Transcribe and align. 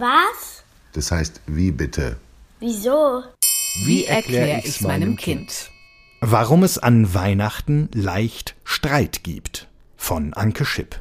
Was? 0.00 0.64
Das 0.94 1.12
heißt, 1.12 1.42
wie 1.46 1.70
bitte? 1.72 2.16
Wieso? 2.58 3.22
Wie 3.84 4.06
erkläre 4.06 4.62
ich 4.64 4.80
meinem 4.80 5.16
Kind? 5.16 5.70
Warum 6.22 6.62
es 6.62 6.78
an 6.78 7.12
Weihnachten 7.12 7.90
leicht 7.92 8.56
Streit 8.64 9.22
gibt. 9.24 9.68
Von 9.98 10.32
Anke 10.32 10.64
Schipp. 10.64 10.98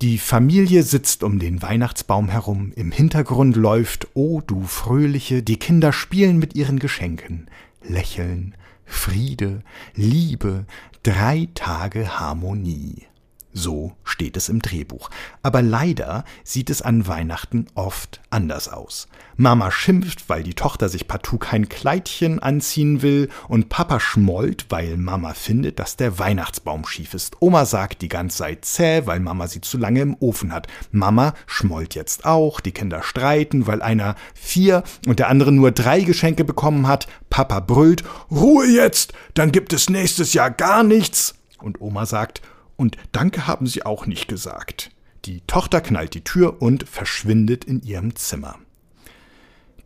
Die 0.00 0.16
Familie 0.16 0.84
sitzt 0.84 1.22
um 1.22 1.38
den 1.38 1.60
Weihnachtsbaum 1.60 2.30
herum, 2.30 2.72
im 2.76 2.92
Hintergrund 2.92 3.56
läuft 3.56 4.08
O 4.14 4.40
du 4.40 4.62
Fröhliche, 4.62 5.42
die 5.42 5.58
Kinder 5.58 5.92
spielen 5.92 6.38
mit 6.38 6.54
ihren 6.54 6.78
Geschenken, 6.78 7.50
lächeln, 7.82 8.54
Friede, 8.86 9.62
Liebe, 9.94 10.64
drei 11.02 11.48
Tage 11.54 12.18
Harmonie. 12.18 13.06
So 13.52 13.92
steht 14.18 14.36
es 14.36 14.48
im 14.48 14.60
Drehbuch. 14.60 15.10
Aber 15.44 15.62
leider 15.62 16.24
sieht 16.42 16.70
es 16.70 16.82
an 16.82 17.06
Weihnachten 17.06 17.66
oft 17.76 18.20
anders 18.30 18.68
aus. 18.68 19.06
Mama 19.36 19.70
schimpft, 19.70 20.28
weil 20.28 20.42
die 20.42 20.54
Tochter 20.54 20.88
sich 20.88 21.06
partout 21.06 21.38
kein 21.38 21.68
Kleidchen 21.68 22.40
anziehen 22.40 23.00
will, 23.00 23.28
und 23.46 23.68
Papa 23.68 24.00
schmollt, 24.00 24.66
weil 24.70 24.96
Mama 24.96 25.34
findet, 25.34 25.78
dass 25.78 25.94
der 25.94 26.18
Weihnachtsbaum 26.18 26.84
schief 26.84 27.14
ist. 27.14 27.36
Oma 27.38 27.64
sagt, 27.64 28.02
die 28.02 28.08
Gans 28.08 28.36
sei 28.36 28.56
zäh, 28.60 29.06
weil 29.06 29.20
Mama 29.20 29.46
sie 29.46 29.60
zu 29.60 29.78
lange 29.78 30.00
im 30.00 30.16
Ofen 30.18 30.52
hat. 30.52 30.66
Mama 30.90 31.34
schmollt 31.46 31.94
jetzt 31.94 32.24
auch, 32.24 32.58
die 32.58 32.72
Kinder 32.72 33.04
streiten, 33.04 33.68
weil 33.68 33.82
einer 33.82 34.16
vier 34.34 34.82
und 35.06 35.20
der 35.20 35.28
andere 35.28 35.52
nur 35.52 35.70
drei 35.70 36.00
Geschenke 36.00 36.44
bekommen 36.44 36.88
hat. 36.88 37.06
Papa 37.30 37.60
brüllt, 37.60 38.02
Ruhe 38.32 38.66
jetzt, 38.66 39.12
dann 39.34 39.52
gibt 39.52 39.72
es 39.72 39.88
nächstes 39.88 40.32
Jahr 40.32 40.50
gar 40.50 40.82
nichts. 40.82 41.36
Und 41.58 41.80
Oma 41.80 42.04
sagt, 42.04 42.42
und 42.78 42.96
Danke 43.12 43.46
haben 43.46 43.66
sie 43.66 43.84
auch 43.84 44.06
nicht 44.06 44.28
gesagt. 44.28 44.90
Die 45.26 45.42
Tochter 45.46 45.82
knallt 45.82 46.14
die 46.14 46.24
Tür 46.24 46.62
und 46.62 46.88
verschwindet 46.88 47.64
in 47.64 47.82
ihrem 47.82 48.14
Zimmer. 48.16 48.54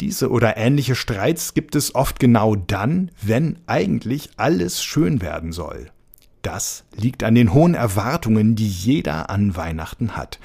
Diese 0.00 0.30
oder 0.30 0.56
ähnliche 0.56 0.94
Streits 0.94 1.54
gibt 1.54 1.74
es 1.74 1.94
oft 1.94 2.20
genau 2.20 2.54
dann, 2.54 3.10
wenn 3.20 3.58
eigentlich 3.66 4.30
alles 4.36 4.82
schön 4.82 5.22
werden 5.22 5.52
soll. 5.52 5.90
Das 6.42 6.84
liegt 6.94 7.24
an 7.24 7.34
den 7.34 7.54
hohen 7.54 7.74
Erwartungen, 7.74 8.56
die 8.56 8.68
jeder 8.68 9.30
an 9.30 9.56
Weihnachten 9.56 10.16
hat. 10.16 10.38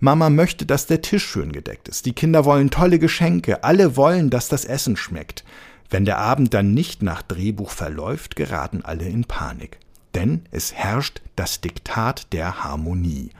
Mama 0.00 0.30
möchte, 0.30 0.66
dass 0.66 0.86
der 0.86 1.02
Tisch 1.02 1.24
schön 1.24 1.52
gedeckt 1.52 1.88
ist. 1.88 2.06
Die 2.06 2.14
Kinder 2.14 2.44
wollen 2.44 2.70
tolle 2.70 2.98
Geschenke. 2.98 3.62
Alle 3.62 3.96
wollen, 3.96 4.30
dass 4.30 4.48
das 4.48 4.64
Essen 4.64 4.96
schmeckt. 4.96 5.44
Wenn 5.90 6.04
der 6.04 6.18
Abend 6.18 6.54
dann 6.54 6.74
nicht 6.74 7.02
nach 7.02 7.22
Drehbuch 7.22 7.70
verläuft, 7.70 8.34
geraten 8.34 8.82
alle 8.82 9.06
in 9.06 9.24
Panik 9.24 9.78
denn 10.14 10.46
es 10.50 10.72
herrscht 10.72 11.22
das 11.36 11.60
Diktat 11.60 12.32
der 12.32 12.64
Harmonie. 12.64 13.30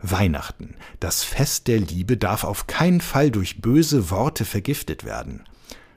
Weihnachten, 0.00 0.74
das 1.00 1.24
Fest 1.24 1.66
der 1.66 1.80
Liebe, 1.80 2.16
darf 2.16 2.44
auf 2.44 2.66
keinen 2.66 3.00
Fall 3.00 3.30
durch 3.30 3.62
böse 3.62 4.10
Worte 4.10 4.44
vergiftet 4.44 5.04
werden. 5.04 5.44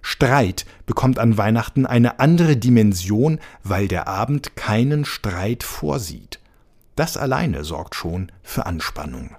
Streit 0.01 0.65
bekommt 0.85 1.19
an 1.19 1.37
Weihnachten 1.37 1.85
eine 1.85 2.21
andere 2.21 2.55
Dimension, 2.55 3.39
weil 3.63 3.89
der 3.89 4.07
Abend 4.07 4.55
keinen 4.55 5.03
Streit 5.03 5.63
vorsieht. 5.63 6.39
Das 6.95 7.17
alleine 7.17 7.65
sorgt 7.65 7.95
schon 7.95 8.31
für 8.41 8.65
Anspannung. 8.65 9.35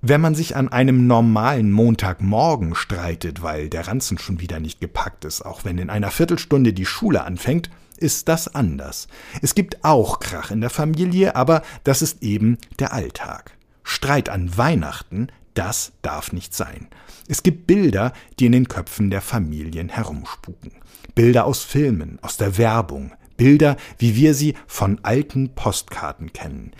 Wenn 0.00 0.20
man 0.20 0.34
sich 0.34 0.56
an 0.56 0.68
einem 0.68 1.06
normalen 1.06 1.70
Montagmorgen 1.70 2.74
streitet, 2.74 3.42
weil 3.42 3.68
der 3.68 3.86
Ranzen 3.86 4.18
schon 4.18 4.40
wieder 4.40 4.58
nicht 4.58 4.80
gepackt 4.80 5.24
ist, 5.24 5.42
auch 5.42 5.64
wenn 5.64 5.78
in 5.78 5.90
einer 5.90 6.10
Viertelstunde 6.10 6.72
die 6.72 6.86
Schule 6.86 7.22
anfängt, 7.22 7.70
ist 8.02 8.28
das 8.28 8.54
anders. 8.54 9.08
Es 9.40 9.54
gibt 9.54 9.84
auch 9.84 10.20
Krach 10.20 10.50
in 10.50 10.60
der 10.60 10.70
Familie, 10.70 11.36
aber 11.36 11.62
das 11.84 12.02
ist 12.02 12.22
eben 12.22 12.58
der 12.78 12.92
Alltag. 12.92 13.56
Streit 13.84 14.28
an 14.28 14.56
Weihnachten, 14.56 15.28
das 15.54 15.92
darf 16.02 16.32
nicht 16.32 16.54
sein. 16.54 16.88
Es 17.28 17.42
gibt 17.42 17.66
Bilder, 17.66 18.12
die 18.38 18.46
in 18.46 18.52
den 18.52 18.68
Köpfen 18.68 19.10
der 19.10 19.20
Familien 19.20 19.88
herumspuken. 19.88 20.72
Bilder 21.14 21.44
aus 21.44 21.62
Filmen, 21.62 22.18
aus 22.22 22.36
der 22.36 22.58
Werbung, 22.58 23.12
Bilder, 23.36 23.76
wie 23.98 24.16
wir 24.16 24.34
sie 24.34 24.54
von 24.66 24.98
alten 25.02 25.54
Postkarten 25.54 26.32
kennen. 26.32 26.72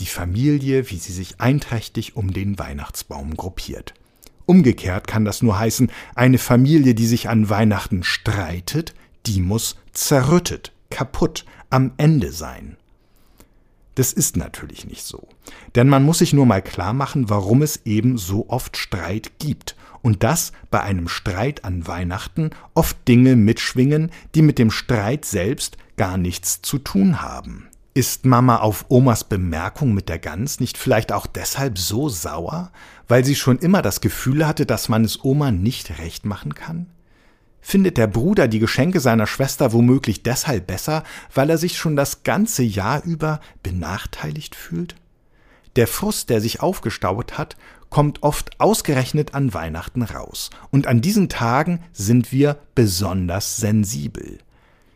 Die 0.00 0.06
Familie, 0.06 0.90
wie 0.90 0.96
sie 0.96 1.12
sich 1.12 1.40
einträchtig 1.40 2.16
um 2.16 2.32
den 2.32 2.58
Weihnachtsbaum 2.58 3.36
gruppiert. 3.36 3.94
Umgekehrt 4.46 5.06
kann 5.06 5.24
das 5.24 5.42
nur 5.42 5.58
heißen, 5.58 5.90
eine 6.14 6.38
Familie, 6.38 6.94
die 6.94 7.06
sich 7.06 7.28
an 7.28 7.50
Weihnachten 7.50 8.02
streitet, 8.02 8.94
die 9.30 9.40
muss 9.40 9.76
zerrüttet, 9.92 10.72
kaputt, 10.90 11.44
am 11.70 11.92
Ende 11.98 12.32
sein. 12.32 12.76
Das 13.94 14.12
ist 14.12 14.36
natürlich 14.36 14.86
nicht 14.86 15.04
so. 15.04 15.28
Denn 15.76 15.88
man 15.88 16.02
muss 16.02 16.18
sich 16.18 16.32
nur 16.32 16.46
mal 16.46 16.62
klar 16.62 16.92
machen, 16.92 17.30
warum 17.30 17.62
es 17.62 17.82
eben 17.84 18.18
so 18.18 18.48
oft 18.48 18.76
Streit 18.76 19.38
gibt. 19.38 19.76
Und 20.02 20.24
dass 20.24 20.50
bei 20.70 20.80
einem 20.80 21.06
Streit 21.06 21.64
an 21.64 21.86
Weihnachten 21.86 22.50
oft 22.74 22.96
Dinge 23.06 23.36
mitschwingen, 23.36 24.10
die 24.34 24.42
mit 24.42 24.58
dem 24.58 24.72
Streit 24.72 25.24
selbst 25.24 25.76
gar 25.96 26.16
nichts 26.16 26.60
zu 26.62 26.78
tun 26.78 27.22
haben. 27.22 27.68
Ist 27.94 28.24
Mama 28.24 28.56
auf 28.56 28.86
Omas 28.88 29.22
Bemerkung 29.22 29.94
mit 29.94 30.08
der 30.08 30.18
Gans 30.18 30.58
nicht 30.58 30.76
vielleicht 30.76 31.12
auch 31.12 31.26
deshalb 31.26 31.78
so 31.78 32.08
sauer, 32.08 32.72
weil 33.06 33.24
sie 33.24 33.36
schon 33.36 33.58
immer 33.58 33.82
das 33.82 34.00
Gefühl 34.00 34.46
hatte, 34.46 34.66
dass 34.66 34.88
man 34.88 35.04
es 35.04 35.22
Oma 35.22 35.52
nicht 35.52 35.98
recht 35.98 36.24
machen 36.24 36.54
kann? 36.54 36.86
Findet 37.60 37.98
der 37.98 38.06
Bruder 38.06 38.48
die 38.48 38.58
Geschenke 38.58 39.00
seiner 39.00 39.26
Schwester 39.26 39.72
womöglich 39.72 40.22
deshalb 40.22 40.66
besser, 40.66 41.04
weil 41.34 41.50
er 41.50 41.58
sich 41.58 41.76
schon 41.76 41.96
das 41.96 42.22
ganze 42.22 42.62
Jahr 42.62 43.04
über 43.04 43.40
benachteiligt 43.62 44.54
fühlt? 44.54 44.96
Der 45.76 45.86
Frust, 45.86 46.30
der 46.30 46.40
sich 46.40 46.60
aufgestaut 46.60 47.38
hat, 47.38 47.56
kommt 47.90 48.22
oft 48.22 48.58
ausgerechnet 48.60 49.34
an 49.34 49.52
Weihnachten 49.52 50.02
raus. 50.02 50.50
Und 50.70 50.86
an 50.86 51.00
diesen 51.00 51.28
Tagen 51.28 51.80
sind 51.92 52.32
wir 52.32 52.58
besonders 52.74 53.58
sensibel. 53.58 54.38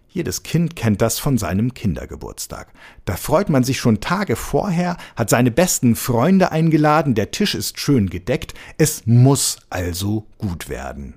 Jedes 0.08 0.44
Kind 0.44 0.76
kennt 0.76 1.02
das 1.02 1.18
von 1.18 1.38
seinem 1.38 1.74
Kindergeburtstag. 1.74 2.68
Da 3.04 3.16
freut 3.16 3.48
man 3.48 3.64
sich 3.64 3.80
schon 3.80 4.00
Tage 4.00 4.36
vorher, 4.36 4.96
hat 5.16 5.28
seine 5.28 5.50
besten 5.50 5.96
Freunde 5.96 6.52
eingeladen, 6.52 7.16
der 7.16 7.32
Tisch 7.32 7.56
ist 7.56 7.80
schön 7.80 8.08
gedeckt, 8.08 8.54
es 8.78 9.06
muss 9.06 9.58
also 9.70 10.26
gut 10.38 10.68
werden. 10.68 11.14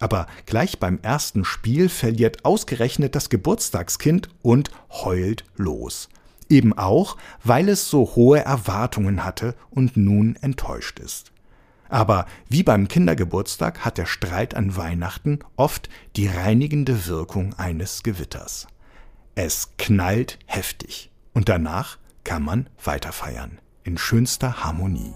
Aber 0.00 0.26
gleich 0.46 0.78
beim 0.78 0.98
ersten 1.02 1.44
Spiel 1.44 1.88
verliert 1.88 2.44
ausgerechnet 2.44 3.14
das 3.14 3.30
Geburtstagskind 3.30 4.28
und 4.42 4.70
heult 4.90 5.44
los. 5.56 6.08
Eben 6.48 6.76
auch, 6.76 7.16
weil 7.44 7.68
es 7.68 7.90
so 7.90 8.14
hohe 8.14 8.40
Erwartungen 8.40 9.24
hatte 9.24 9.54
und 9.70 9.96
nun 9.96 10.36
enttäuscht 10.40 10.98
ist. 10.98 11.32
Aber 11.88 12.26
wie 12.48 12.62
beim 12.62 12.88
Kindergeburtstag 12.88 13.84
hat 13.84 13.98
der 13.98 14.06
Streit 14.06 14.54
an 14.54 14.76
Weihnachten 14.76 15.40
oft 15.56 15.88
die 16.16 16.26
reinigende 16.26 17.06
Wirkung 17.06 17.54
eines 17.54 18.02
Gewitters. 18.02 18.66
Es 19.34 19.70
knallt 19.78 20.38
heftig 20.46 21.10
und 21.32 21.48
danach 21.48 21.98
kann 22.24 22.42
man 22.42 22.68
weiterfeiern 22.82 23.58
in 23.84 23.96
schönster 23.96 24.64
Harmonie. 24.64 25.14